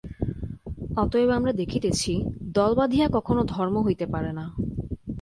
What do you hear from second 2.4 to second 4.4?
দল বাঁধিয়া কখনও ধর্ম হইতে পারে